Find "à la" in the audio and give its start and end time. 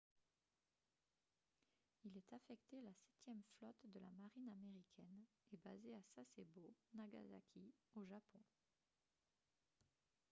2.79-2.93